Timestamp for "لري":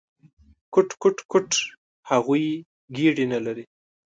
3.45-3.65